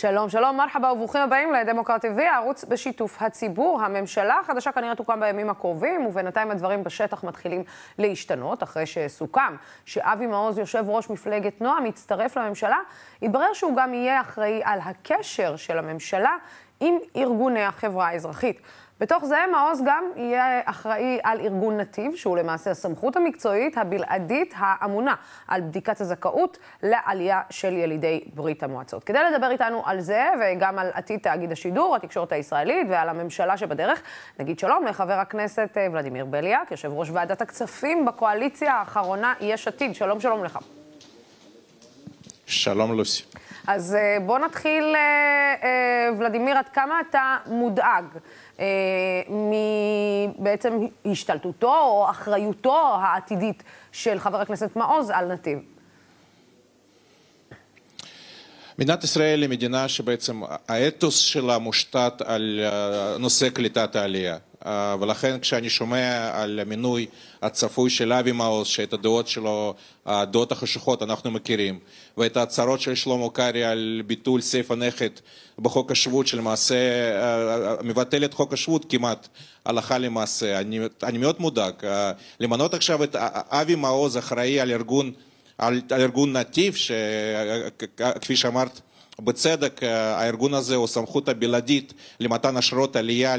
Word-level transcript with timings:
שלום, 0.00 0.28
שלום, 0.28 0.56
מרחבה 0.56 0.92
וברוכים 0.92 1.20
הבאים 1.20 1.52
לדמוקרט 1.52 2.04
TV, 2.04 2.22
הערוץ 2.22 2.64
בשיתוף 2.64 3.22
הציבור. 3.22 3.82
הממשלה 3.82 4.38
החדשה 4.40 4.72
כנראה 4.72 4.94
תוקם 4.94 5.20
בימים 5.20 5.50
הקרובים, 5.50 6.06
ובינתיים 6.06 6.50
הדברים 6.50 6.84
בשטח 6.84 7.24
מתחילים 7.24 7.64
להשתנות. 7.98 8.62
אחרי 8.62 8.86
שסוכם 8.86 9.56
שאבי 9.84 10.26
מעוז, 10.26 10.58
יושב 10.58 10.84
ראש 10.88 11.10
מפלגת 11.10 11.60
נועם, 11.60 11.86
יצטרף 11.86 12.36
לממשלה, 12.36 12.76
התברר 13.22 13.52
שהוא 13.52 13.76
גם 13.76 13.94
יהיה 13.94 14.20
אחראי 14.20 14.60
על 14.64 14.78
הקשר 14.82 15.56
של 15.56 15.78
הממשלה 15.78 16.36
עם 16.80 16.94
ארגוני 17.16 17.64
החברה 17.64 18.08
האזרחית. 18.08 18.60
בתוך 19.00 19.24
זה 19.24 19.36
מעוז 19.52 19.82
גם 19.86 20.04
יהיה 20.16 20.60
אחראי 20.64 21.18
על 21.22 21.40
ארגון 21.40 21.76
נתיב, 21.76 22.14
שהוא 22.14 22.36
למעשה 22.36 22.70
הסמכות 22.70 23.16
המקצועית 23.16 23.78
הבלעדית 23.78 24.54
האמונה 24.56 25.14
על 25.48 25.60
בדיקת 25.60 26.00
הזכאות 26.00 26.58
לעלייה 26.82 27.42
של 27.50 27.72
ילידי 27.72 28.20
ברית 28.34 28.62
המועצות. 28.62 29.04
כדי 29.04 29.18
לדבר 29.32 29.50
איתנו 29.50 29.82
על 29.86 30.00
זה 30.00 30.24
וגם 30.40 30.78
על 30.78 30.90
עתיד 30.92 31.20
תאגיד 31.20 31.52
השידור, 31.52 31.96
התקשורת 31.96 32.32
הישראלית 32.32 32.86
ועל 32.90 33.08
הממשלה 33.08 33.56
שבדרך, 33.56 34.02
נגיד 34.38 34.58
שלום 34.58 34.86
לחבר 34.86 35.12
הכנסת 35.18 35.70
אה, 35.76 35.86
ולדימיר 35.92 36.24
בליאק, 36.24 36.70
יושב 36.70 36.92
ראש 36.92 37.10
ועדת 37.12 37.42
הכספים 37.42 38.06
בקואליציה 38.06 38.74
האחרונה 38.74 39.34
יש 39.40 39.68
עתיד. 39.68 39.94
שלום, 39.94 40.20
שלום 40.20 40.44
לך. 40.44 40.58
שלום 42.46 42.96
לוסי. 42.96 43.24
אז 43.66 43.94
אה, 43.94 44.16
בוא 44.26 44.38
נתחיל, 44.38 44.94
אה, 44.94 46.08
ולדימיר, 46.18 46.58
עד 46.58 46.68
כמה 46.68 47.00
אתה 47.00 47.36
מודאג 47.46 48.04
מבעצם 49.28 50.78
השתלטותו 51.04 51.74
או 51.74 52.10
אחריותו 52.10 52.96
העתידית 53.00 53.62
של 53.92 54.18
חבר 54.18 54.40
הכנסת 54.40 54.76
מעוז 54.76 55.10
על 55.10 55.32
נתיב? 55.32 55.58
מדינת 58.78 59.04
ישראל 59.04 59.42
היא 59.42 59.50
מדינה 59.50 59.88
שבעצם 59.88 60.40
האתוס 60.68 61.18
שלה 61.18 61.58
מושתת 61.58 62.22
על 62.24 62.60
נושא 63.18 63.48
קליטת 63.48 63.96
העלייה. 63.96 64.36
ולכן 65.00 65.38
כשאני 65.40 65.70
שומע 65.70 66.30
על 66.32 66.60
המינוי 66.60 67.06
הצפוי 67.42 67.90
של 67.90 68.12
אבי 68.12 68.32
מעוז, 68.32 68.66
שאת 68.66 68.92
הדעות 68.92 69.28
שלו, 69.28 69.74
הדעות 70.06 70.52
החשוכות 70.52 71.02
אנחנו 71.02 71.30
מכירים, 71.30 71.78
ואת 72.16 72.36
ההצהרות 72.36 72.80
של 72.80 72.94
שלמה 72.94 73.30
קרעי 73.30 73.64
על 73.64 74.02
ביטול 74.06 74.40
סעיף 74.40 74.70
הנכד 74.70 75.10
בחוק 75.58 75.90
השבות, 75.90 76.26
שלמעשה 76.26 76.76
מבטל 77.82 78.24
את 78.24 78.34
חוק 78.34 78.52
השבות 78.52 78.86
כמעט 78.88 79.28
הלכה 79.64 79.98
למעשה. 79.98 80.60
אני, 80.60 80.80
אני 81.02 81.18
מאוד 81.18 81.36
מודאג. 81.38 81.74
למנות 82.40 82.74
עכשיו 82.74 83.04
את 83.04 83.16
אבי 83.50 83.74
מעוז 83.74 84.18
אחראי 84.18 84.60
על 84.60 84.70
ארגון, 84.70 85.12
על, 85.58 85.80
על 85.90 86.00
ארגון 86.00 86.32
נתיב, 86.32 86.74
שכפי 86.74 88.36
שאמרת, 88.36 88.80
בצדק 89.20 89.80
הארגון 89.82 90.54
הזה 90.54 90.74
הוא 90.74 90.86
סמכות 90.86 91.28
הבלעדית 91.28 91.94
למתן 92.20 92.56
אשרות 92.56 92.96
עלייה 92.96 93.36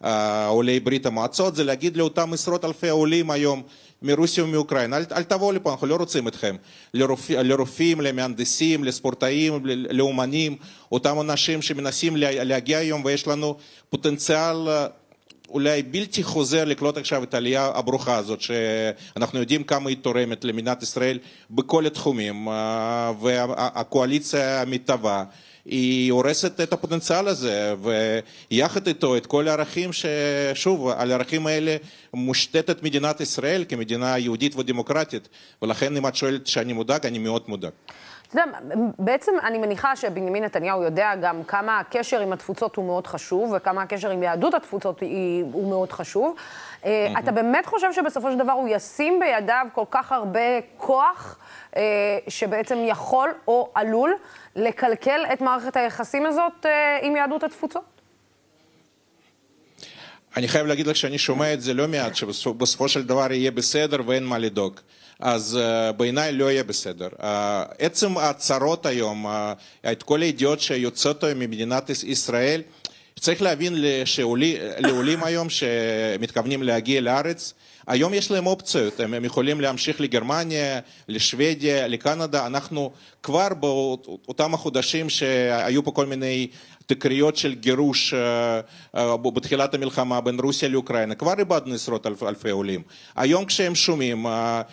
לעולי 0.00 0.80
ברית 0.80 1.06
המועצות, 1.06 1.56
זה 1.56 1.64
להגיד 1.64 1.96
לאותם 1.96 2.32
עשרות 2.32 2.64
אלפי 2.64 2.88
עולים 2.88 3.30
היום 3.30 3.62
מרוסיה 4.02 4.44
ומאוקראינה, 4.44 4.96
אל, 4.96 5.04
אל 5.12 5.22
תבואו 5.22 5.52
לפה, 5.52 5.70
אנחנו 5.70 5.86
לא 5.86 5.96
רוצים 5.96 6.28
אתכם. 6.28 6.56
לרופ, 6.94 7.30
לרופאים, 7.30 8.00
למהנדסים, 8.00 8.84
לספורטאים, 8.84 9.60
לאומנים, 9.66 10.56
אותם 10.92 11.20
אנשים 11.20 11.62
שמנסים 11.62 12.16
להגיע 12.16 12.78
היום 12.78 13.04
ויש 13.04 13.26
לנו 13.26 13.56
פוטנציאל 13.90 14.68
אולי 15.48 15.82
בלתי 15.82 16.22
חוזר 16.22 16.64
לקלוט 16.64 16.96
עכשיו 16.96 17.22
את 17.22 17.34
העלייה 17.34 17.70
הברוכה 17.74 18.16
הזאת, 18.16 18.40
שאנחנו 18.40 19.40
יודעים 19.40 19.64
כמה 19.64 19.88
היא 19.88 19.96
תורמת 20.00 20.44
למדינת 20.44 20.82
ישראל 20.82 21.18
בכל 21.50 21.86
התחומים, 21.86 22.46
והקואליציה 23.20 24.62
המתהווה. 24.62 25.24
היא 25.64 26.12
הורסת 26.12 26.60
את 26.60 26.72
הפוטנציאל 26.72 27.28
הזה, 27.28 27.74
ויחד 28.50 28.86
איתו 28.86 29.16
את 29.16 29.26
כל 29.26 29.48
הערכים 29.48 29.90
ששוב, 29.92 30.88
על 30.88 31.10
הערכים 31.10 31.46
האלה 31.46 31.76
מושתתת 32.14 32.82
מדינת 32.82 33.20
ישראל 33.20 33.64
כמדינה 33.68 34.18
יהודית 34.18 34.56
ודמוקרטית, 34.56 35.28
ולכן 35.62 35.96
אם 35.96 36.06
את 36.06 36.16
שואלת 36.16 36.46
שאני 36.46 36.72
מודאג, 36.72 37.06
אני 37.06 37.18
מאוד 37.18 37.42
מודאג. 37.48 37.72
אתה 38.28 38.40
יודע, 38.40 38.58
בעצם 38.98 39.32
אני 39.42 39.58
מניחה 39.58 39.96
שבנימין 39.96 40.44
נתניהו 40.44 40.82
יודע 40.82 41.12
גם 41.22 41.44
כמה 41.44 41.78
הקשר 41.78 42.20
עם 42.20 42.32
התפוצות 42.32 42.76
הוא 42.76 42.84
מאוד 42.84 43.06
חשוב, 43.06 43.52
וכמה 43.56 43.82
הקשר 43.82 44.10
עם 44.10 44.22
יהדות 44.22 44.54
התפוצות 44.54 45.00
היא, 45.00 45.44
הוא 45.52 45.70
מאוד 45.70 45.92
חשוב. 45.92 46.36
Mm-hmm. 46.36 46.86
אתה 47.18 47.32
באמת 47.32 47.66
חושב 47.66 47.92
שבסופו 47.92 48.30
של 48.30 48.38
דבר 48.38 48.52
הוא 48.52 48.68
ישים 48.70 49.20
בידיו 49.20 49.66
כל 49.72 49.84
כך 49.90 50.12
הרבה 50.12 50.40
כוח, 50.76 51.38
אה, 51.76 51.82
שבעצם 52.28 52.78
יכול 52.82 53.30
או 53.48 53.70
עלול 53.74 54.14
לקלקל 54.56 55.20
את 55.32 55.40
מערכת 55.40 55.76
היחסים 55.76 56.26
הזאת 56.26 56.66
אה, 56.66 56.98
עם 57.02 57.16
יהדות 57.16 57.42
התפוצות? 57.42 57.97
אני 60.36 60.48
חייב 60.48 60.66
להגיד 60.66 60.86
לך 60.86 60.96
שאני 60.96 61.18
שומע 61.18 61.52
את 61.52 61.60
זה 61.60 61.74
לא 61.74 61.88
מעט, 61.88 62.16
שבסופו 62.16 62.88
של 62.88 63.02
דבר 63.02 63.32
יהיה 63.32 63.50
בסדר 63.50 64.00
ואין 64.06 64.24
מה 64.24 64.38
לדאוג. 64.38 64.80
אז 65.20 65.58
uh, 65.60 65.92
בעיניי 65.92 66.32
לא 66.32 66.50
יהיה 66.50 66.64
בסדר. 66.64 67.08
Uh, 67.18 67.22
עצם 67.78 68.18
ההצהרות 68.18 68.86
היום, 68.86 69.26
uh, 69.26 69.30
את 69.92 70.02
כל 70.02 70.22
הידיעות 70.22 70.60
שיוצאות 70.60 71.24
היום 71.24 71.38
ממדינת 71.38 71.90
ישראל, 71.90 72.62
צריך 73.20 73.42
להבין 73.42 73.74
שלעולים 74.04 75.24
היום 75.24 75.48
שמתכוונים 75.50 76.62
להגיע 76.62 77.00
לארץ, 77.00 77.54
היום 77.86 78.14
יש 78.14 78.30
להם 78.30 78.46
אופציות, 78.46 79.00
הם, 79.00 79.14
הם 79.14 79.24
יכולים 79.24 79.60
להמשיך 79.60 80.00
לגרמניה, 80.00 80.80
לשוודיה, 81.08 81.88
לקנדה, 81.88 82.46
אנחנו 82.46 82.92
כבר 83.22 83.48
באותם 83.60 84.54
החודשים 84.54 85.10
שהיו 85.10 85.84
פה 85.84 85.90
כל 85.90 86.06
מיני 86.06 86.48
תקריות 86.88 87.36
של 87.36 87.54
גירוש 87.54 88.14
בתחילת 89.34 89.74
המלחמה 89.74 90.20
בין 90.20 90.40
רוסיה 90.40 90.68
לאוקראינה, 90.68 91.14
כבר 91.14 91.34
איבדנו 91.38 91.74
עשרות 91.74 92.06
אלפי 92.22 92.50
עולים. 92.50 92.82
היום 93.16 93.44
כשהם 93.44 93.74
שומעים 93.74 94.26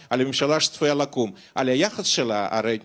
על 0.10 0.22
הממשלה 0.22 0.60
שצפויה 0.60 0.94
לקום, 0.94 1.32
על 1.56 1.70
היחס 1.70 2.06
שלה, 2.06 2.48
הרי 2.52 2.78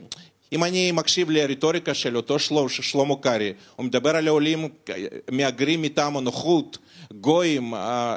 אם 0.53 0.65
אני 0.65 0.93
מקשיב 0.93 1.31
לרטוריקה 1.31 1.95
של 1.95 2.17
אותו 2.17 2.39
שלמה 2.39 3.17
קרעי, 3.21 3.53
הוא 3.77 3.87
מדבר 3.87 4.17
על 4.17 4.27
העולים 4.27 4.69
מהגרים 5.31 5.83
מטעם 5.83 6.17
הנוחות, 6.17 6.79
גויים, 7.13 7.75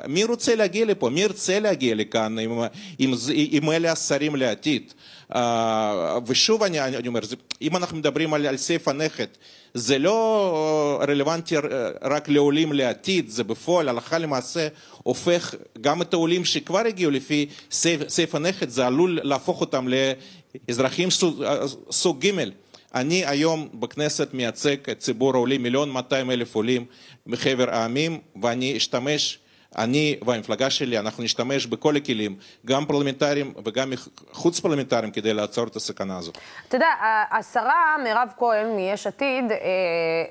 מי 0.07 0.23
רוצה 0.23 0.55
להגיע 0.55 0.85
לפה? 0.85 1.09
מי 1.09 1.21
ירצה 1.21 1.59
להגיע 1.59 1.95
לכאן 1.95 2.39
אם, 2.39 2.51
אם, 2.99 3.13
אם 3.51 3.71
אלה 3.71 3.91
השרים 3.91 4.35
לעתיד? 4.35 4.93
ושוב 6.27 6.63
אני, 6.63 6.81
אני 6.81 7.07
אומר, 7.07 7.19
אם 7.61 7.75
אנחנו 7.75 7.97
מדברים 7.97 8.33
על, 8.33 8.45
על 8.45 8.57
סעיף 8.57 8.87
הנכד, 8.87 9.27
זה 9.73 9.99
לא 9.99 11.01
רלוונטי 11.07 11.55
רק 12.01 12.29
לעולים 12.29 12.73
לעתיד, 12.73 13.29
זה 13.29 13.43
בפועל, 13.43 13.89
הלכה 13.89 14.17
למעשה, 14.17 14.67
הופך 15.03 15.55
גם 15.81 16.01
את 16.01 16.13
העולים 16.13 16.45
שכבר 16.45 16.79
הגיעו 16.79 17.11
לפי 17.11 17.45
סעיף, 17.71 18.01
סעיף 18.07 18.35
הנכד, 18.35 18.69
זה 18.69 18.87
עלול 18.87 19.19
להפוך 19.23 19.61
אותם 19.61 19.87
לאזרחים 20.67 21.11
סוג, 21.11 21.43
סוג 21.91 22.25
ג'. 22.25 22.43
אני 22.95 23.25
היום 23.25 23.69
בכנסת 23.73 24.33
מייצג 24.33 24.75
את 24.91 24.99
ציבור 24.99 25.33
העולים, 25.35 25.63
מיליון 25.63 25.91
200 25.91 26.31
אלף 26.31 26.55
עולים 26.55 26.85
מחבר 27.27 27.69
העמים, 27.69 28.19
ואני 28.41 28.77
אשתמש 28.77 29.39
אני 29.77 30.17
והמפלגה 30.25 30.69
שלי, 30.69 30.99
אנחנו 30.99 31.23
נשתמש 31.23 31.65
בכל 31.65 31.95
הכלים, 31.95 32.35
גם 32.65 32.85
פרלמנטריים 32.85 33.53
וגם 33.65 33.93
חוץ 34.31 34.59
פרלמנטריים, 34.59 35.11
כדי 35.11 35.33
לעצור 35.33 35.67
את 35.67 35.75
הסכנה 35.75 36.17
הזאת. 36.17 36.37
אתה 36.67 36.75
יודע, 36.75 36.89
השרה 37.31 37.95
מירב 38.03 38.29
כהן 38.37 38.75
מיש 38.75 39.07
עתיד 39.07 39.51
אה, 39.51 39.57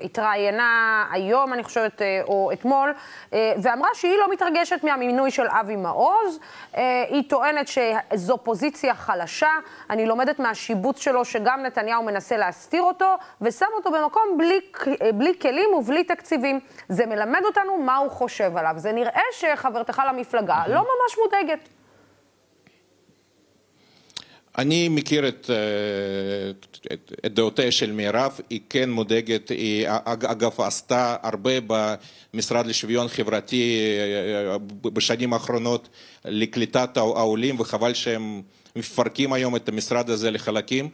התראיינה 0.01 1.05
היום, 1.11 1.53
אני 1.53 1.63
חושבת, 1.63 2.01
אה, 2.01 2.21
או 2.27 2.51
אתמול, 2.53 2.93
אה, 3.33 3.53
ואמרה 3.63 3.89
שהיא 3.93 4.17
לא 4.17 4.31
מתרגשת 4.31 4.79
מהמינוי 4.83 5.31
של 5.31 5.47
אבי 5.47 5.75
מעוז. 5.75 6.39
היא 7.09 7.23
טוענת 7.29 7.67
שזו 7.67 8.37
פוזיציה 8.37 8.95
חלשה. 8.95 9.49
אני 9.89 10.05
לומדת 10.05 10.39
מהשיבוץ 10.39 11.01
שלו 11.01 11.25
שגם 11.25 11.63
נתניהו 11.63 12.03
מנסה 12.03 12.37
להסתיר 12.37 12.83
אותו, 12.83 13.15
ושם 13.41 13.65
אותו 13.75 13.91
במקום 13.91 14.23
בלי, 14.37 14.59
בלי 15.13 15.33
כלים 15.41 15.73
ובלי 15.73 16.03
תקציבים. 16.03 16.59
זה 16.89 17.05
מלמד 17.05 17.41
אותנו 17.45 17.77
מה 17.77 17.97
הוא 17.97 18.11
חושב 18.11 18.57
עליו. 18.57 18.73
זה 18.77 18.91
נראה 18.91 19.21
שחברתך 19.39 20.01
למפלגה 20.09 20.63
לא 20.67 20.79
ממש 20.79 21.17
מודאגת. 21.23 21.69
אני 24.57 24.89
מכיר 24.89 25.27
את, 25.27 25.49
את, 26.93 27.11
את 27.25 27.33
דעותיה 27.33 27.71
של 27.71 27.91
מירב, 27.91 28.39
היא 28.49 28.61
כן 28.69 28.91
מודאגת, 28.91 29.49
היא 29.49 29.87
אגב 30.05 30.61
עשתה 30.61 31.15
הרבה 31.23 31.51
במשרד 31.67 32.65
לשוויון 32.65 33.07
חברתי 33.07 33.79
בשנים 34.83 35.33
האחרונות 35.33 35.89
לקליטת 36.25 36.97
העולים 36.97 37.59
וחבל 37.59 37.93
שהם 37.93 38.41
מפרקים 38.75 39.33
היום 39.33 39.55
את 39.55 39.69
המשרד 39.69 40.09
הזה 40.09 40.31
לחלקים. 40.31 40.89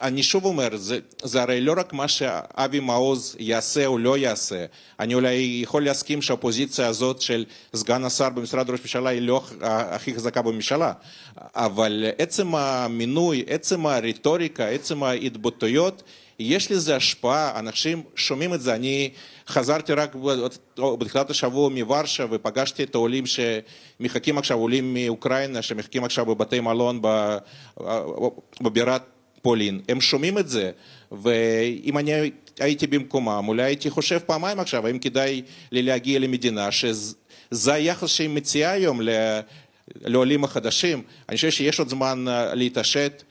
אני 0.00 0.22
שוב 0.22 0.44
אומר, 0.44 0.76
זה, 0.76 0.98
זה 1.22 1.42
הרי 1.42 1.60
לא 1.60 1.74
רק 1.76 1.92
מה 1.92 2.08
שאבי 2.08 2.80
מעוז 2.80 3.36
יעשה 3.38 3.86
או 3.86 3.98
לא 3.98 4.18
יעשה. 4.18 4.64
אני 5.00 5.14
אולי 5.14 5.60
יכול 5.62 5.84
להסכים 5.84 6.22
שהאופוזיציה 6.22 6.86
הזאת 6.86 7.20
של 7.20 7.44
סגן 7.76 8.04
השר 8.04 8.28
במשרד 8.28 8.70
ראש 8.70 8.80
הממשלה 8.80 9.10
היא 9.10 9.22
לא 9.22 9.42
הכי 9.62 10.14
חזקה 10.14 10.42
בממשלה, 10.42 10.92
אבל 11.36 12.04
עצם 12.18 12.54
המינוי, 12.54 13.44
עצם 13.46 13.86
הרטוריקה, 13.86 14.68
עצם 14.68 15.02
ההתבטאויות, 15.02 16.02
יש 16.38 16.70
לזה 16.70 16.96
השפעה, 16.96 17.58
אנשים 17.58 18.02
שומעים 18.16 18.54
את 18.54 18.60
זה. 18.60 18.74
אני 18.74 19.10
חזרתי 19.48 19.92
רק 19.92 20.16
בתחילת 20.98 21.30
השבוע 21.30 21.68
מוורשה 21.68 22.26
ופגשתי 22.30 22.82
את 22.82 22.94
העולים 22.94 23.24
שמחכים 23.26 24.38
עכשיו, 24.38 24.58
עולים 24.58 24.94
מאוקראינה, 24.94 25.62
שמחכים 25.62 26.04
עכשיו 26.04 26.26
בבתי 26.26 26.60
מלון 26.60 27.00
בבירת 28.64 29.02
פולין. 29.42 29.80
הם 29.88 30.00
שומעים 30.00 30.38
את 30.38 30.48
זה, 30.48 30.70
ואם 31.12 31.98
אני 31.98 32.12
הייתי 32.60 32.86
במקומם, 32.86 33.44
אולי 33.48 33.62
הייתי 33.62 33.90
חושב 33.90 34.18
פעמיים 34.18 34.60
עכשיו, 34.60 34.86
האם 34.86 34.98
כדאי 34.98 35.42
לי 35.72 35.82
להגיע 35.82 36.18
למדינה 36.18 36.72
שזה 36.72 37.72
היחס 37.72 38.08
שהיא 38.08 38.28
מציעה 38.28 38.72
היום 38.72 39.00
לעולים 40.00 40.44
החדשים. 40.44 41.02
אני 41.28 41.36
חושב 41.36 41.50
שיש 41.50 41.78
עוד 41.78 41.88
זמן 41.88 42.24
להתעשת. 42.52 43.22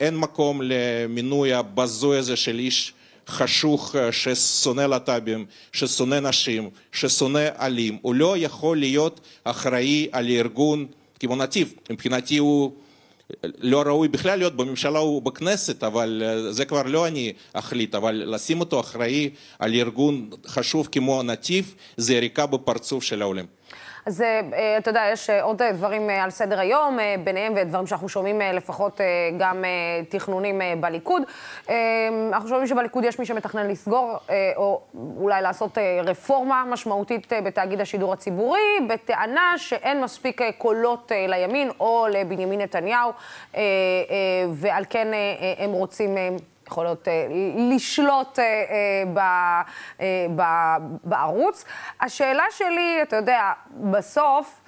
אין 0.00 0.16
מקום 0.16 0.60
למינוי 0.64 1.54
הבזוי 1.54 2.18
הזה 2.18 2.36
של 2.36 2.58
איש 2.58 2.92
חשוך 3.28 3.96
ששונא 4.10 4.80
להט"בים, 4.80 5.46
ששונא 5.72 6.20
נשים, 6.20 6.70
ששונא 6.92 7.48
אלים. 7.60 7.98
הוא 8.02 8.14
לא 8.14 8.38
יכול 8.38 8.78
להיות 8.78 9.20
אחראי 9.44 10.08
על 10.12 10.28
ארגון 10.28 10.86
כמו 11.20 11.36
נתיב. 11.36 11.72
מבחינתי 11.90 12.38
הוא 12.38 12.72
לא 13.58 13.82
ראוי 13.82 14.08
בכלל 14.08 14.38
להיות 14.38 14.56
בממשלה 14.56 15.00
ובכנסת, 15.00 15.84
אבל 15.84 16.22
זה 16.50 16.64
כבר 16.64 16.82
לא 16.82 17.06
אני 17.06 17.32
אחליט, 17.52 17.94
אבל 17.94 18.22
לשים 18.26 18.60
אותו 18.60 18.80
אחראי 18.80 19.30
על 19.58 19.74
ארגון 19.74 20.30
חשוב 20.46 20.88
כמו 20.92 21.22
נתיב, 21.22 21.74
זה 21.96 22.14
יריקה 22.14 22.46
בפרצוף 22.46 23.04
של 23.04 23.22
העולים. 23.22 23.46
אז 24.06 24.22
אה, 24.22 24.78
אתה 24.78 24.90
יודע, 24.90 25.02
יש 25.12 25.30
אה, 25.30 25.42
עוד 25.42 25.62
דברים 25.62 26.10
אה, 26.10 26.24
על 26.24 26.30
סדר 26.30 26.60
היום, 26.60 26.98
ביניהם 27.24 27.52
ודברים 27.56 27.86
שאנחנו 27.86 28.08
שומעים 28.08 28.40
לפחות 28.40 29.00
גם 29.38 29.64
תכנונים 30.08 30.60
בליכוד. 30.80 31.22
אנחנו 32.32 32.48
שומעים 32.48 32.66
שבליכוד 32.66 33.04
יש 33.04 33.18
מי 33.18 33.26
שמתכנן 33.26 33.68
לסגור, 33.68 34.16
או 34.56 34.80
אולי 35.16 35.42
לעשות 35.42 35.78
רפורמה 36.04 36.64
משמעותית 36.68 37.32
בתאגיד 37.44 37.80
השידור 37.80 38.12
הציבורי, 38.12 38.60
בטענה 38.88 39.52
שאין 39.56 40.00
מספיק 40.00 40.40
קולות 40.58 41.12
לימין 41.28 41.70
או 41.80 42.06
לבנימין 42.10 42.60
נתניהו, 42.60 43.10
ועל 44.52 44.84
כן 44.90 45.08
הם 45.58 45.72
רוצים... 45.72 46.16
יכול 46.72 46.84
להיות 46.84 47.08
אה, 47.08 47.26
לשלוט 47.56 48.38
אה, 48.38 48.44
אה, 50.00 50.36
בערוץ. 51.04 51.64
השאלה 52.00 52.44
שלי, 52.50 52.98
אתה 53.02 53.16
יודע, 53.16 53.52
בסוף, 53.70 54.60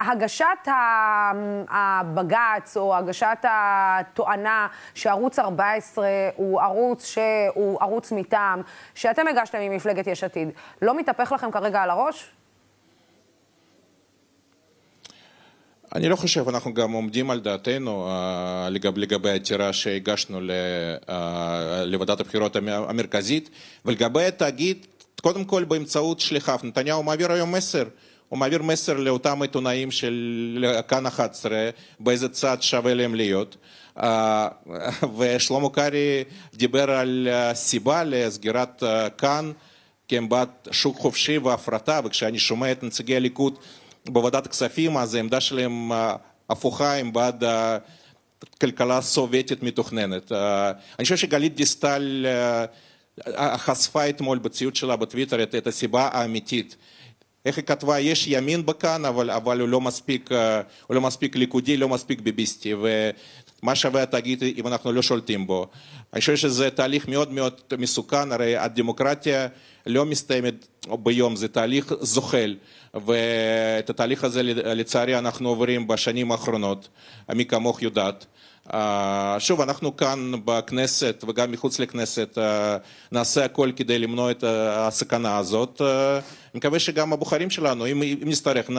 הגשת 0.00 0.68
הבג"ץ 1.68 2.76
או 2.76 2.96
הגשת 2.96 3.44
התואנה 3.44 4.66
שערוץ 4.94 5.38
14 5.38 6.06
הוא 6.36 6.60
ערוץ 6.60 7.06
שהוא 7.06 7.78
ערוץ 7.80 8.12
מטעם, 8.12 8.62
שאתם 8.94 9.28
הגשתם 9.28 9.58
ממפלגת 9.60 10.06
יש 10.06 10.24
עתיד, 10.24 10.50
לא 10.82 10.96
מתהפך 10.96 11.32
לכם 11.32 11.50
כרגע 11.50 11.82
על 11.82 11.90
הראש? 11.90 12.35
אני 15.96 16.08
לא 16.08 16.16
חושב, 16.16 16.48
אנחנו 16.48 16.74
גם 16.74 16.92
עומדים 16.92 17.30
על 17.30 17.40
דעתנו 17.40 18.08
uh, 18.08 18.70
לגב, 18.70 18.98
לגבי 18.98 19.30
העתירה 19.30 19.72
שהגשנו 19.72 20.38
uh, 20.38 21.10
לוועדת 21.84 22.20
הבחירות 22.20 22.56
המרכזית, 22.56 23.50
ולגבי 23.84 24.24
התאגיד, 24.24 24.86
קודם 25.22 25.44
כל 25.44 25.64
באמצעות 25.64 26.20
שליחיו. 26.20 26.58
נתניהו 26.62 27.02
מעביר 27.02 27.32
היום 27.32 27.54
מסר, 27.54 27.84
הוא 28.28 28.38
מעביר 28.38 28.62
מסר 28.62 28.96
לאותם 28.96 29.42
עיתונאים 29.42 29.90
של 29.90 30.64
כאן 30.88 31.06
11, 31.06 31.70
באיזה 32.00 32.28
צד 32.28 32.56
שווה 32.60 32.94
להם 32.94 33.14
להיות. 33.14 33.56
Uh, 33.98 34.02
ושלמה 35.18 35.70
קרעי 35.70 36.24
דיבר 36.54 36.90
על 36.90 37.28
סיבה 37.54 38.04
לסגירת 38.04 38.82
כאן, 39.18 39.52
כי 40.08 40.18
הם 40.18 40.28
בעד 40.28 40.48
שוק 40.70 40.96
חופשי 40.96 41.38
והפרטה, 41.38 42.00
וכשאני 42.04 42.38
שומע 42.38 42.72
את 42.72 42.82
נציגי 42.82 43.16
הליכוד 43.16 43.58
בוועדת 44.08 44.46
הכספים, 44.46 44.96
אז 44.96 45.14
העמדה 45.14 45.40
שלהם 45.40 45.92
הפוכה, 46.50 46.96
הם 46.96 47.12
בעד 47.12 47.44
כלכלה 48.60 49.00
סובייטית 49.00 49.62
מתוכננת. 49.62 50.32
אני 50.32 51.04
חושב 51.04 51.16
שגלית 51.16 51.54
דיסטל 51.54 52.26
חשפה 53.56 54.08
אתמול 54.08 54.38
בציוץ 54.38 54.78
שלה 54.78 54.96
בטוויטר 54.96 55.42
את, 55.42 55.54
את 55.54 55.66
הסיבה 55.66 56.08
האמיתית. 56.12 56.76
איך 57.44 57.56
היא 57.56 57.64
כתבה, 57.64 58.00
יש 58.00 58.26
ימין 58.26 58.66
בכאן, 58.66 59.04
אבל, 59.04 59.30
אבל 59.30 59.60
הוא, 59.60 59.68
לא 59.68 59.80
מספיק, 59.80 60.30
הוא 60.86 60.94
לא 60.94 61.00
מספיק 61.00 61.36
ליכודי, 61.36 61.76
לא 61.76 61.88
מספיק 61.88 62.20
ביביסטי, 62.20 62.74
ומה 63.62 63.74
שווה 63.74 64.02
התאגיד 64.02 64.44
אם 64.58 64.66
אנחנו 64.66 64.92
לא 64.92 65.02
שולטים 65.02 65.46
בו. 65.46 65.66
אני 66.12 66.20
חושב 66.20 66.36
שזה 66.36 66.70
תהליך 66.70 67.08
מאוד 67.08 67.32
מאוד 67.32 67.60
מסוכן, 67.78 68.32
הרי 68.32 68.56
הדמוקרטיה 68.56 69.46
לא 69.86 70.06
מסתיימת 70.06 70.66
ביום, 70.88 71.36
זה 71.36 71.48
תהליך 71.48 71.92
זוחל, 72.00 72.56
ואת 72.94 73.90
התהליך 73.90 74.24
הזה 74.24 74.42
לצערי 74.42 75.18
אנחנו 75.18 75.48
עוברים 75.48 75.86
בשנים 75.86 76.32
האחרונות, 76.32 76.88
מי 77.34 77.44
כמוך 77.44 77.82
יודעת. 77.82 78.26
שוב, 79.38 79.60
אנחנו 79.60 79.96
כאן 79.96 80.32
בכנסת 80.44 81.24
וגם 81.28 81.52
מחוץ 81.52 81.78
לכנסת 81.78 82.38
נעשה 83.12 83.44
הכל 83.44 83.70
כדי 83.76 83.98
למנוע 83.98 84.30
את 84.30 84.44
הסכנה 84.46 85.38
הזאת. 85.38 85.80
אני 85.80 86.58
מקווה 86.58 86.78
שגם 86.78 87.12
הבוחרים 87.12 87.50
שלנו, 87.50 87.86
אם, 87.86 88.02
אם 88.02 88.18
נצטרך, 88.22 88.70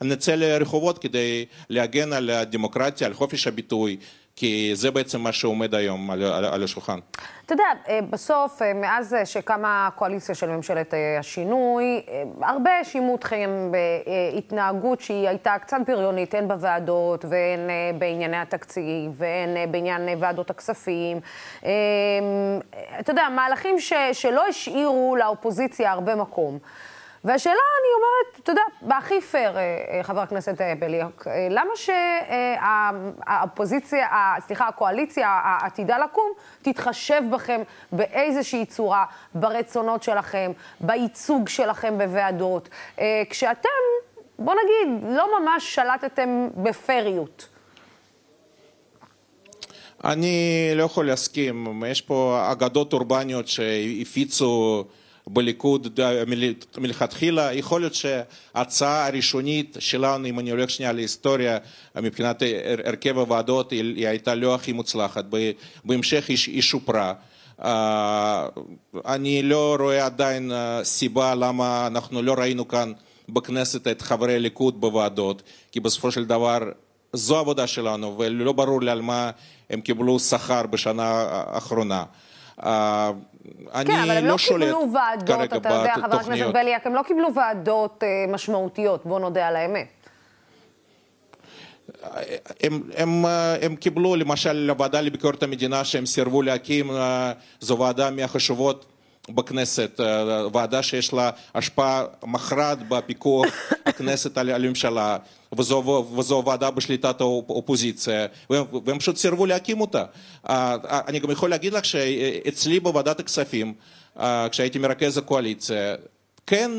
נצא 0.00 0.34
לרחובות 0.34 0.98
כדי 0.98 1.44
להגן 1.70 2.12
על 2.12 2.30
הדמוקרטיה, 2.30 3.06
על 3.06 3.14
חופש 3.14 3.46
הביטוי, 3.46 3.96
כי 4.38 4.70
זה 4.74 4.90
בעצם 4.90 5.20
מה 5.20 5.32
שעומד 5.32 5.74
היום 5.74 6.10
על, 6.10 6.22
על, 6.22 6.44
על 6.44 6.64
השולחן. 6.64 6.98
אתה 7.46 7.52
יודע, 7.52 7.64
אה, 7.88 8.00
בסוף, 8.10 8.62
אה, 8.62 8.74
מאז 8.74 9.16
שקמה 9.24 9.86
הקואליציה 9.86 10.34
של 10.34 10.46
ממשלת 10.46 10.94
אה, 10.94 11.18
השינוי, 11.18 12.02
הרבה 12.40 12.70
האשימו 12.70 13.14
אתכם 13.14 13.50
בהתנהגות 13.70 15.00
שהיא 15.00 15.28
הייתה 15.28 15.56
קצת 15.58 15.76
בריונית, 15.86 16.34
הן 16.34 16.48
בוועדות 16.48 17.24
והן 17.24 17.60
בענייני 17.98 18.36
התקציב 18.36 19.10
והן 19.14 19.72
בעניין 19.72 20.08
ועדות 20.20 20.50
הכספים. 20.50 21.20
אתה 23.00 23.10
יודע, 23.10 23.28
מהלכים 23.28 23.80
ש, 23.80 23.92
שלא 24.12 24.46
השאירו 24.46 25.16
לאופוזיציה 25.18 25.92
הרבה 25.92 26.14
מקום. 26.14 26.58
והשאלה, 27.24 27.54
אני 27.54 27.88
אומרת, 27.96 28.40
אתה 28.42 28.52
יודע, 28.52 28.62
בהכי 28.82 29.20
פייר, 29.20 29.56
אה, 29.56 29.62
אה, 29.62 30.02
חבר 30.02 30.20
הכנסת 30.20 30.60
אה, 30.60 30.74
בליאק, 30.78 31.24
למה 31.50 31.70
שהאופוזיציה, 33.26 34.06
סליחה, 34.46 34.68
הקואליציה 34.68 35.28
העתידה 35.44 35.98
לקום, 35.98 36.32
תתחשב 36.62 37.22
בכם 37.30 37.60
באיזושהי 37.92 38.66
צורה, 38.66 39.04
ברצונות 39.34 40.02
שלכם, 40.02 40.52
בייצוג 40.80 41.48
שלכם 41.48 41.98
בוועדות, 41.98 42.68
כשאתם, 43.30 43.68
בוא 44.38 44.54
נגיד, 44.54 45.04
לא 45.16 45.40
ממש 45.40 45.74
שלטתם 45.74 46.48
בפייריות. 46.56 47.48
אני 50.04 50.70
לא 50.74 50.82
יכול 50.82 51.06
להסכים, 51.06 51.82
יש 51.86 52.00
פה 52.00 52.48
אגדות 52.52 52.92
אורבניות 52.92 53.48
שהפיצו 53.48 54.84
בליכוד 55.30 56.00
מלכתחילה, 56.78 57.52
יכול 57.52 57.80
להיות 57.80 57.94
שההצעה 57.94 59.06
הראשונית 59.06 59.76
שלנו, 59.78 60.26
אם 60.26 60.38
אני 60.38 60.50
הולך 60.50 60.70
שנייה 60.70 60.92
להיסטוריה, 60.92 61.58
מבחינת 61.96 62.42
הרכב 62.84 63.18
הוועדות, 63.18 63.70
היא 63.70 64.08
הייתה 64.08 64.34
לא 64.34 64.54
הכי 64.54 64.72
מוצלחת, 64.72 65.24
בהמשך 65.84 66.28
היא 66.28 66.62
שופרה. 66.62 67.12
אני 69.06 69.42
לא 69.42 69.76
רואה 69.80 70.06
עדיין 70.06 70.52
סיבה 70.82 71.34
למה 71.34 71.86
אנחנו 71.86 72.22
לא 72.22 72.34
ראינו 72.38 72.68
כאן 72.68 72.92
בכנסת 73.28 73.86
את 73.86 74.02
חברי 74.02 74.34
הליכוד 74.34 74.80
בוועדות, 74.80 75.42
כי 75.72 75.80
בסופו 75.80 76.10
של 76.10 76.24
דבר 76.24 76.58
זו 77.12 77.36
העבודה 77.36 77.66
שלנו, 77.66 78.18
ולא 78.18 78.52
ברור 78.52 78.82
לי 78.82 78.90
על 78.90 79.02
מה 79.02 79.30
הם 79.70 79.80
קיבלו 79.80 80.18
שכר 80.18 80.66
בשנה 80.66 81.04
האחרונה. 81.30 82.04
אני 82.62 83.84
כן, 83.86 84.00
אבל 84.02 84.10
הם 84.10 84.24
לא, 84.24 84.30
לא 84.30 84.36
קיבלו 84.36 84.92
ועדות, 84.92 85.52
אתה 85.52 85.68
יודע, 85.68 85.94
חבר 85.94 86.16
הכנסת 86.16 86.46
בליאק, 86.54 86.86
הם 86.86 86.94
לא 86.94 87.02
קיבלו 87.02 87.34
ועדות 87.34 88.02
uh, 88.02 88.30
משמעותיות, 88.30 89.06
בוא 89.06 89.20
נודה 89.20 89.48
על 89.48 89.56
האמת. 89.56 89.88
הם, 92.62 92.82
הם, 92.96 93.24
הם 93.62 93.76
קיבלו 93.76 94.16
למשל 94.16 94.52
לוועדה 94.52 95.00
לביקורת 95.00 95.42
המדינה 95.42 95.84
שהם 95.84 96.06
סירבו 96.06 96.42
להקים, 96.42 96.90
זו 97.60 97.78
ועדה 97.78 98.10
מהחשובות 98.10 98.86
בכנסת, 99.30 100.00
ועדה 100.52 100.82
שיש 100.82 101.12
לה 101.12 101.30
השפעה 101.54 102.04
מכרעת 102.26 102.88
בפיקוח 102.88 103.46
הכנסת 103.86 104.38
על 104.38 104.50
הממשלה, 104.50 105.16
וזו, 105.58 106.06
וזו 106.18 106.42
ועדה 106.46 106.70
בשליטת 106.70 107.20
האופוזיציה, 107.20 108.26
והם, 108.50 108.64
והם 108.84 108.98
פשוט 108.98 109.16
סירבו 109.16 109.46
להקים 109.46 109.80
אותה. 109.80 110.04
אני 111.08 111.18
גם 111.18 111.30
יכול 111.30 111.50
להגיד 111.50 111.72
לך 111.72 111.84
שאצלי 111.84 112.80
בוועדת 112.80 113.20
הכספים, 113.20 113.74
כשהייתי 114.50 114.78
מרכז 114.78 115.18
הקואליציה, 115.18 115.94
כן 116.48 116.70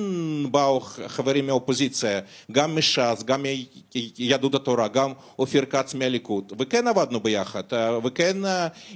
באו 0.51 0.79
חברים 1.07 1.47
מהאופוזיציה, 1.47 2.19
גם 2.51 2.75
מש"ס, 2.75 3.23
גם 3.25 3.45
מיהדות 4.19 4.55
התורה, 4.55 4.87
גם 4.87 5.11
אופיר 5.39 5.65
כץ 5.65 5.93
מהליכוד, 5.93 6.53
וכן 6.59 6.87
עבדנו 6.87 7.19
ביחד, 7.19 7.63
וכן 8.03 8.37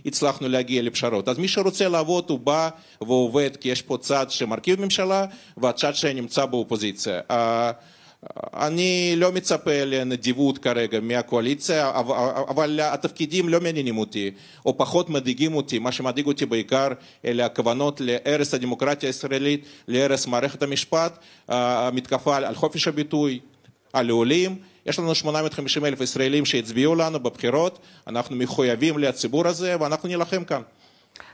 הצלחנו 0.05 0.49
להגיע 0.49 0.81
לפשרות. 0.81 1.29
אז 1.29 1.37
מי 1.37 1.47
שרוצה 1.47 1.87
לעבוד 1.89 2.29
הוא 2.29 2.39
בא 2.39 2.69
ועובד, 3.01 3.55
כי 3.55 3.69
יש 3.69 3.81
פה 3.81 3.97
צד 3.97 4.25
שמרכיב 4.29 4.81
ממשלה, 4.81 5.25
והצד 5.57 5.95
שנמצא 5.95 6.45
באופוזיציה. 6.45 7.19
אני 8.53 9.13
לא 9.17 9.31
מצפה 9.31 9.83
לנדיבות 9.85 10.57
כרגע 10.57 10.99
מהקואליציה, 11.01 11.91
אבל 12.49 12.79
התפקידים 12.83 13.49
לא 13.49 13.61
מעניינים 13.61 13.97
אותי, 13.97 14.31
או 14.65 14.77
פחות 14.77 15.09
מדאיגים 15.09 15.55
אותי. 15.55 15.79
מה 15.79 15.91
שמדאיג 15.91 16.27
אותי 16.27 16.45
בעיקר 16.45 16.87
אלה 17.25 17.45
הכוונות 17.45 18.01
להרס 18.03 18.53
הדמוקרטיה 18.53 19.09
הישראלית, 19.09 19.65
להרס 19.87 20.27
מערכת 20.27 20.63
המשפט, 20.63 21.17
המתקפה 21.47 22.37
על 22.37 22.55
חופש 22.55 22.87
הביטוי, 22.87 23.39
על 23.93 24.09
העולים. 24.09 24.55
יש 24.85 24.99
לנו 24.99 25.15
850 25.15 25.85
אלף 25.85 26.01
ישראלים 26.01 26.45
שהצביעו 26.45 26.95
לנו 26.95 27.19
בבחירות, 27.19 27.79
אנחנו 28.07 28.35
מחויבים 28.35 28.97
לציבור 28.97 29.47
הזה 29.47 29.75
ואנחנו 29.79 30.09
נילחם 30.09 30.43
כאן. 30.43 30.61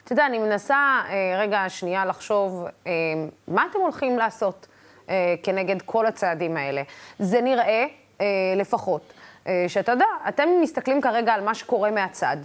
אתה 0.03 0.13
יודע, 0.13 0.25
אני 0.25 0.37
מנסה 0.39 1.01
רגע 1.39 1.65
שנייה 1.69 2.05
לחשוב, 2.05 2.65
מה 3.47 3.63
אתם 3.71 3.79
הולכים 3.79 4.17
לעשות? 4.17 4.67
אה, 5.09 5.35
כנגד 5.43 5.81
כל 5.81 6.05
הצעדים 6.05 6.57
האלה. 6.57 6.81
זה 7.19 7.41
נראה, 7.41 7.85
אה, 8.21 8.25
לפחות, 8.55 9.13
אה, 9.47 9.65
שאתה 9.67 9.91
יודע, 9.91 10.05
אתם 10.27 10.49
מסתכלים 10.61 11.01
כרגע 11.01 11.33
על 11.33 11.41
מה 11.41 11.55
שקורה 11.55 11.91
מהצד, 11.91 12.37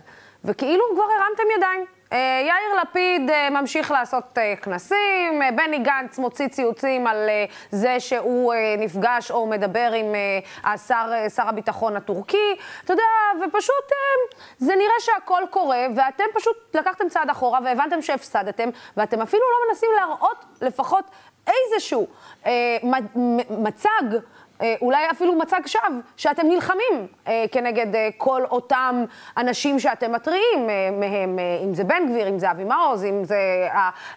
וכאילו 0.45 0.85
כבר 0.95 1.03
הרמתם 1.03 1.43
ידיים. 1.57 1.85
יאיר 2.47 2.83
לפיד 2.83 3.31
ממשיך 3.51 3.91
לעשות 3.91 4.39
כנסים, 4.63 5.43
בני 5.57 5.79
גנץ 5.79 6.19
מוציא 6.19 6.49
ציוצים 6.49 7.07
על 7.07 7.31
זה 7.71 8.01
שהוא 8.01 8.55
נפגש 8.79 9.31
או 9.31 9.47
מדבר 9.47 9.93
עם 9.93 10.15
השר, 10.65 11.13
שר 11.35 11.49
הביטחון 11.49 11.97
הטורקי, 11.97 12.57
אתה 12.85 12.93
יודע, 12.93 13.03
ופשוט 13.47 13.93
זה 14.59 14.73
נראה 14.77 15.01
שהכל 15.01 15.43
קורה, 15.51 15.87
ואתם 15.97 16.25
פשוט 16.35 16.57
לקחתם 16.75 17.09
צעד 17.09 17.31
אחורה 17.31 17.59
והבנתם 17.65 18.03
שהפסדתם, 18.03 18.69
ואתם 18.97 19.23
אפילו 19.23 19.43
לא 19.43 19.69
מנסים 19.69 19.91
להראות 19.97 20.45
לפחות 20.61 21.05
איזשהו 21.47 22.07
אה, 22.47 22.77
מצג, 23.51 24.19
אה, 24.63 24.75
אולי 24.81 25.11
אפילו 25.11 25.35
מצג 25.35 25.61
שווא, 25.67 25.83
שאתם 26.17 26.47
נלחמים 26.47 27.07
אה, 27.27 27.45
כנגד 27.53 27.95
אה, 27.95 28.09
כל 28.19 28.43
אותם 28.45 29.05
אנשים 29.37 29.81
שאתם 29.81 30.13
מתריעים 30.13 30.71
אה, 30.71 30.91
מהם, 30.93 31.39
אה, 31.39 31.59
אם 31.65 31.75
זה 31.75 31.85
בן 31.85 32.09
גביר, 32.11 32.29
אם 32.29 32.39
זה 32.39 32.51
אבי 32.51 32.65
מעוז, 32.65 33.05
אם 33.05 33.25
זה 33.25 33.69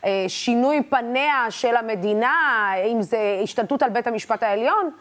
אה, 0.06 0.26
שינוי 0.28 0.84
פניה 0.90 1.46
של 1.50 1.76
המדינה, 1.76 2.72
אם 2.92 3.02
זה 3.02 3.40
השתלטות 3.44 3.84
על 3.84 3.90
בית 3.90 4.08
המשפט 4.08 4.44
העליון. 4.44 4.92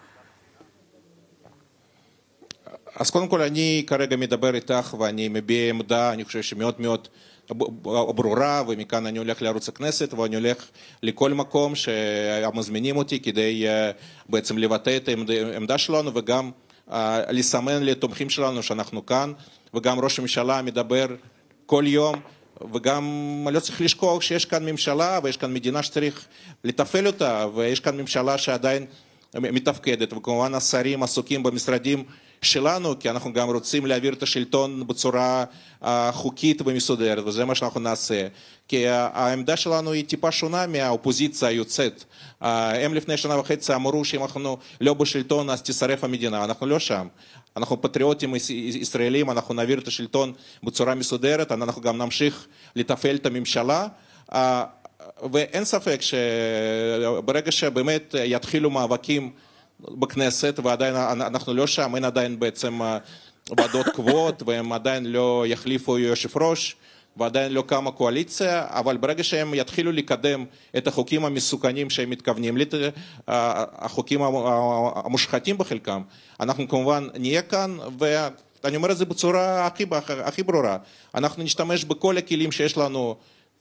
אז 2.97 3.11
קודם 3.11 3.28
כל 3.28 3.42
אני 3.42 3.85
כרגע 3.87 4.16
מדבר 4.16 4.54
איתך 4.54 4.95
ואני 4.99 5.28
מביע 5.28 5.71
עמדה, 5.71 6.12
אני 6.12 6.25
חושב 6.25 6.42
שמאוד 6.42 6.80
מאוד 6.80 7.09
ברורה, 7.50 8.62
ומכאן 8.68 9.06
אני 9.06 9.18
הולך 9.18 9.42
לערוץ 9.42 9.68
הכנסת 9.68 10.14
ואני 10.14 10.36
הולך 10.36 10.68
לכל 11.02 11.32
מקום 11.32 11.72
שמזמינים 11.74 12.96
אותי 12.96 13.20
כדי 13.20 13.64
בעצם 14.28 14.58
לבטא 14.58 14.96
את 14.96 15.08
העמדה 15.52 15.78
שלנו 15.78 16.10
וגם 16.14 16.50
לסמן 17.30 17.82
לתומכים 17.82 18.30
שלנו 18.30 18.62
שאנחנו 18.62 19.06
כאן, 19.06 19.32
וגם 19.74 20.00
ראש 20.00 20.18
הממשלה 20.18 20.62
מדבר 20.62 21.06
כל 21.66 21.84
יום 21.86 22.14
וגם 22.72 23.04
לא 23.52 23.60
צריך 23.60 23.80
לשכוח 23.80 24.22
שיש 24.22 24.44
כאן 24.44 24.64
ממשלה 24.64 25.20
ויש 25.22 25.36
כאן 25.36 25.54
מדינה 25.54 25.82
שצריך 25.82 26.26
לתפעל 26.64 27.06
אותה 27.06 27.46
ויש 27.54 27.80
כאן 27.80 27.96
ממשלה 28.00 28.38
שעדיין 28.38 28.86
מתפקדת 29.34 30.12
וכמובן 30.12 30.54
השרים 30.54 31.02
עסוקים 31.02 31.42
במשרדים 31.42 32.04
שלנו, 32.43 32.99
כי 32.99 33.11
אנחנו 33.11 33.33
גם 33.33 33.50
רוצים 33.50 33.87
להעביר 33.87 34.12
את 34.12 34.23
השלטון 34.23 34.87
בצורה 34.87 35.45
חוקית 36.11 36.62
ומסודרת, 36.66 37.25
וזה 37.26 37.45
מה 37.45 37.55
שאנחנו 37.55 37.81
נעשה. 37.81 38.26
כי 38.69 38.88
העמדה 38.88 39.57
שלנו 39.57 39.93
היא 39.93 40.05
טיפה 40.05 40.33
שונה 40.33 40.66
מהאופוזיציה 40.66 41.49
היוצאת. 41.49 42.05
הם 42.40 42.95
לפני 42.95 43.16
שנה 43.16 43.38
וחצי 43.38 43.75
אמרו 43.75 44.05
שאם 44.05 44.23
אנחנו 44.23 44.57
לא 44.81 44.95
בשלטון 44.95 45.50
אז 45.50 45.62
תישרף 45.62 46.05
המדינה, 46.05 46.45
אנחנו 46.45 46.66
לא 46.66 46.78
שם. 46.78 47.07
אנחנו 47.57 47.83
פטריוטים 47.83 48.35
ישראלים, 48.50 49.31
אנחנו 49.31 49.55
נעביר 49.55 49.78
את 49.78 49.88
השלטון 49.88 50.33
בצורה 50.62 50.95
מסודרת, 50.95 51.52
אנחנו 51.52 51.83
גם 51.83 51.99
נמשיך 51.99 52.47
לתפעל 52.76 53.16
את 53.16 53.26
הממשלה. 53.26 53.87
ואין 55.33 55.64
ספק 55.64 56.00
שברגע 56.00 57.52
שבאמת 57.52 58.14
יתחילו 58.25 58.71
מאבקים 58.71 59.31
בכנסת, 59.80 60.61
ועדיין 60.62 60.97
אנחנו 60.97 61.54
לא 61.54 61.66
שם, 61.66 61.95
אין 61.95 62.04
עדיין 62.04 62.40
בעצם 62.40 62.80
ועדות 63.59 63.87
קבועות, 63.87 64.42
והם 64.47 64.73
עדיין 64.73 65.06
לא 65.06 65.45
יחליפו 65.47 65.99
יושב 65.99 66.38
ראש, 66.38 66.76
ועדיין 67.16 67.52
לא 67.52 67.64
קמה 67.66 67.90
קואליציה, 67.90 68.66
אבל 68.68 68.97
ברגע 68.97 69.25
שהם 69.25 69.54
יתחילו 69.54 69.92
לקדם 69.92 70.45
את 70.76 70.87
החוקים 70.87 71.25
המסוכנים 71.25 71.90
שהם 71.90 72.11
מתכוונים, 72.11 72.56
החוקים 73.28 74.23
המושחתים 74.23 75.59
בחלקם, 75.59 76.02
אנחנו 76.40 76.68
כמובן 76.68 77.09
נהיה 77.18 77.42
כאן, 77.42 77.76
ואני 77.99 78.76
אומר 78.76 78.92
את 78.92 78.97
זה 78.97 79.04
בצורה 79.04 79.66
הכי, 79.66 79.85
הכי 80.25 80.42
ברורה, 80.42 80.76
אנחנו 81.14 81.42
נשתמש 81.42 81.85
בכל 81.85 82.18
הכלים 82.18 82.52
שיש 82.52 82.76
לנו 82.76 83.16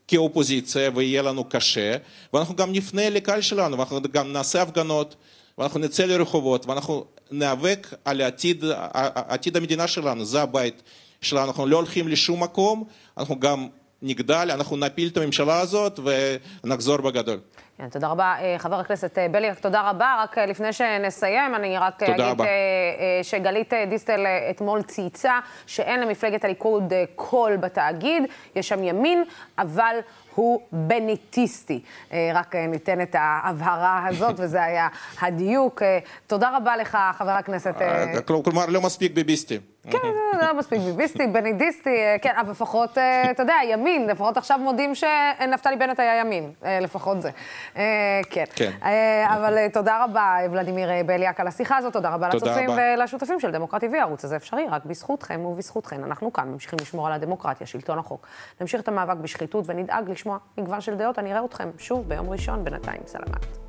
כאופוזיציה 0.07 0.89
ויהיה 0.95 1.21
לנו 1.21 1.49
קשה, 1.49 1.95
ואנחנו 2.33 2.55
גם 2.55 2.71
נפנה 2.71 3.09
לקהל 3.09 3.41
שלנו, 3.41 3.77
ואנחנו 3.77 4.01
גם 4.11 4.33
נעשה 4.33 4.61
הפגנות, 4.61 5.15
ואנחנו 5.57 5.79
נצא 5.79 6.05
לרחובות, 6.05 6.65
ואנחנו 6.65 7.05
ניאבק 7.31 7.87
על 8.05 8.21
עתיד, 8.21 8.63
עתיד 9.15 9.57
המדינה 9.57 9.87
שלנו, 9.87 10.25
זה 10.25 10.41
הבית 10.41 10.83
שלנו, 11.21 11.47
אנחנו 11.47 11.65
לא 11.65 11.77
הולכים 11.77 12.07
לשום 12.07 12.43
מקום, 12.43 12.83
אנחנו 13.17 13.39
גם 13.39 13.67
נגדל, 14.01 14.51
אנחנו 14.53 14.77
נפיל 14.77 15.09
את 15.11 15.17
הממשלה 15.17 15.59
הזאת 15.59 15.99
ונחזור 16.63 16.97
בגדול. 16.97 17.39
כן, 17.77 17.89
תודה 17.89 18.07
רבה, 18.07 18.35
חבר 18.57 18.79
הכנסת 18.79 19.17
בליאק, 19.31 19.59
תודה 19.59 19.89
רבה. 19.89 20.15
רק 20.23 20.37
לפני 20.37 20.73
שנסיים, 20.73 21.55
אני 21.55 21.77
רק 21.77 22.03
אגיד 22.03 22.21
רבה. 22.21 22.45
שגלית 23.23 23.73
דיסטל 23.89 24.25
אתמול 24.49 24.81
צייצה 24.81 25.39
שאין 25.67 25.99
למפלגת 25.99 26.45
הליכוד 26.45 26.93
קול 27.15 27.57
בתאגיד, 27.57 28.23
יש 28.55 28.69
שם 28.69 28.83
ימין, 28.83 29.23
אבל 29.57 29.95
הוא 30.35 30.61
בניטיסטי. 30.71 31.81
רק 32.33 32.55
ניתן 32.55 33.01
את 33.01 33.15
ההבהרה 33.19 34.07
הזאת, 34.07 34.35
וזה 34.37 34.63
היה 34.63 34.87
הדיוק. 35.21 35.81
תודה 36.27 36.57
רבה 36.57 36.77
לך, 36.77 36.97
חבר 37.17 37.31
הכנסת... 37.31 37.75
כלומר, 38.25 38.65
לא 38.65 38.81
מספיק 38.81 39.11
ביביסטי. 39.11 39.59
כן, 39.91 39.97
זה 40.39 40.45
לא 40.45 40.53
מספיק 40.53 40.79
ביביסטי, 40.79 41.27
בנידיסטי, 41.27 41.97
כן, 42.21 42.33
אבל 42.41 42.51
לפחות, 42.51 42.97
אתה 43.31 43.43
יודע, 43.43 43.55
ימין, 43.63 44.07
לפחות 44.07 44.37
עכשיו 44.37 44.59
מודים 44.59 44.95
שנפתלי 44.95 45.75
בנט 45.75 45.99
היה 45.99 46.19
ימין, 46.19 46.51
לפחות 46.81 47.21
זה. 47.21 47.29
כן. 48.29 48.43
כן. 48.55 48.71
אבל 49.25 49.67
תודה 49.73 50.03
רבה, 50.03 50.35
ולדימיר 50.51 50.89
בליאק, 51.05 51.39
על 51.39 51.47
השיחה 51.47 51.77
הזאת, 51.77 51.93
תודה 51.93 52.09
רבה 52.09 52.29
לצופים 52.29 52.69
ולשותפים 52.69 53.39
של 53.39 53.51
דמוקרט 53.51 53.83
TV, 53.83 53.97
הערוץ 53.97 54.25
הזה 54.25 54.35
אפשרי 54.35 54.65
רק 54.69 54.85
בזכותכם 54.85 55.45
ובזכותכן. 55.45 56.03
אנחנו 56.03 56.33
כאן 56.33 56.47
ממשיכים 56.47 56.79
לשמור 56.81 57.07
על 57.07 57.13
הדמוקרטיה, 57.13 57.67
שלטון 57.67 57.99
החוק. 57.99 58.27
נמשיך 58.61 58.81
את 58.81 58.87
המאבק 58.87 59.17
בשחיתות 59.17 59.65
ונדאג 59.67 60.09
לשמוע 60.09 60.37
מגוון 60.57 60.81
של 60.81 60.95
דעות, 60.95 61.19
אני 61.19 61.33
אראה 61.33 61.45
אתכם 61.45 61.69
שוב 61.77 62.09
ביום 62.09 62.29
ראשון, 62.29 62.63
בינתיים, 62.63 63.01
סלמת. 63.05 63.64